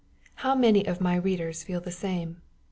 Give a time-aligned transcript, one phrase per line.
[0.37, 2.41] How many of my readers feel the same!